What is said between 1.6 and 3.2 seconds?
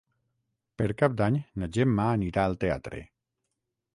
na Gemma anirà al teatre.